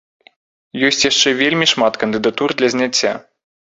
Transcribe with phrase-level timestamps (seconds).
[0.87, 3.13] Ёсць яшчэ вельмі шмат кандыдатур для зняцця.